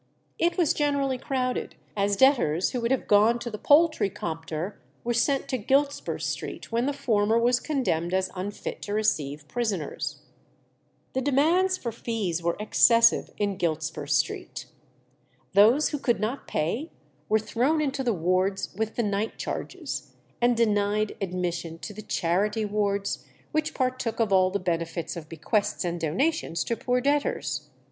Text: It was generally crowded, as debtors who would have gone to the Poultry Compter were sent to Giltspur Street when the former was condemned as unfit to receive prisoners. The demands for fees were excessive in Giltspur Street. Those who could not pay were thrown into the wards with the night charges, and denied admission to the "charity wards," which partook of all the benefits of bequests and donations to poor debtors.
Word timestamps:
It 0.39 0.57
was 0.57 0.73
generally 0.73 1.19
crowded, 1.19 1.75
as 1.95 2.15
debtors 2.17 2.71
who 2.71 2.81
would 2.81 2.89
have 2.89 3.05
gone 3.07 3.37
to 3.37 3.51
the 3.51 3.59
Poultry 3.59 4.09
Compter 4.09 4.79
were 5.03 5.13
sent 5.13 5.47
to 5.49 5.59
Giltspur 5.59 6.17
Street 6.19 6.71
when 6.71 6.87
the 6.87 6.91
former 6.91 7.37
was 7.37 7.59
condemned 7.59 8.11
as 8.11 8.31
unfit 8.35 8.81
to 8.81 8.95
receive 8.95 9.47
prisoners. 9.47 10.23
The 11.13 11.21
demands 11.21 11.77
for 11.77 11.91
fees 11.91 12.41
were 12.41 12.55
excessive 12.59 13.29
in 13.37 13.59
Giltspur 13.59 14.07
Street. 14.09 14.65
Those 15.53 15.89
who 15.89 15.99
could 15.99 16.19
not 16.19 16.47
pay 16.47 16.89
were 17.29 17.37
thrown 17.37 17.79
into 17.79 18.03
the 18.03 18.11
wards 18.11 18.73
with 18.75 18.95
the 18.95 19.03
night 19.03 19.37
charges, 19.37 20.13
and 20.41 20.57
denied 20.57 21.15
admission 21.21 21.77
to 21.77 21.93
the 21.93 22.01
"charity 22.01 22.65
wards," 22.65 23.23
which 23.51 23.75
partook 23.75 24.19
of 24.19 24.33
all 24.33 24.49
the 24.49 24.57
benefits 24.57 25.15
of 25.15 25.29
bequests 25.29 25.85
and 25.85 26.01
donations 26.01 26.63
to 26.63 26.75
poor 26.75 27.01
debtors. 27.01 27.69